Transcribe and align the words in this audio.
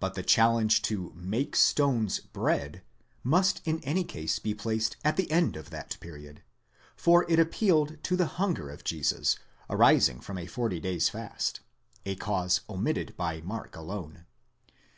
But 0.00 0.14
the 0.14 0.22
challenge 0.22 0.80
to 0.84 1.12
make 1.14 1.54
stones 1.54 2.18
bread 2.18 2.82
must 3.22 3.60
in 3.66 3.78
any 3.84 4.02
case 4.02 4.38
be 4.38 4.54
placed 4.54 4.96
at 5.04 5.18
the 5.18 5.30
end 5.30 5.54
of 5.54 5.68
that 5.68 6.00
period, 6.00 6.42
for 6.96 7.30
it 7.30 7.38
appealed 7.38 8.02
to 8.04 8.16
the 8.16 8.24
hunger 8.40 8.70
of 8.70 8.84
Jesus, 8.84 9.36
arising 9.68 10.22
from 10.22 10.38
a 10.38 10.46
forty 10.46 10.80
days' 10.80 11.10
fast 11.10 11.60
(a 12.06 12.14
cause 12.16 12.62
omitted 12.70 13.14
by 13.18 13.42
Mark 13.42 13.76
alone). 13.76 14.24